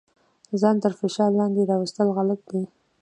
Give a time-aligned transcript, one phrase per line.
[0.61, 2.63] ځان تر ډیر فشار لاندې راوستل غلط دي.